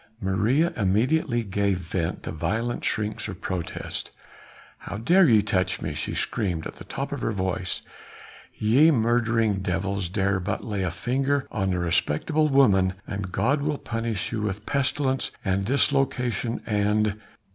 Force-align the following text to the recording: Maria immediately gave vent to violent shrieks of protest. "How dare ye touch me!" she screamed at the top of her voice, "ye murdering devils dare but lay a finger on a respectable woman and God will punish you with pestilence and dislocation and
Maria 0.19 0.73
immediately 0.75 1.43
gave 1.43 1.77
vent 1.77 2.23
to 2.23 2.31
violent 2.31 2.83
shrieks 2.83 3.27
of 3.27 3.39
protest. 3.39 4.09
"How 4.79 4.97
dare 4.97 5.29
ye 5.29 5.43
touch 5.43 5.79
me!" 5.79 5.93
she 5.93 6.15
screamed 6.15 6.65
at 6.65 6.77
the 6.77 6.83
top 6.85 7.11
of 7.11 7.21
her 7.21 7.31
voice, 7.31 7.83
"ye 8.55 8.89
murdering 8.89 9.59
devils 9.59 10.09
dare 10.09 10.39
but 10.39 10.63
lay 10.63 10.81
a 10.81 10.89
finger 10.89 11.45
on 11.51 11.71
a 11.71 11.77
respectable 11.77 12.47
woman 12.47 12.95
and 13.05 13.31
God 13.31 13.61
will 13.61 13.77
punish 13.77 14.31
you 14.31 14.41
with 14.41 14.65
pestilence 14.65 15.29
and 15.45 15.65
dislocation 15.67 16.63
and 16.65 17.21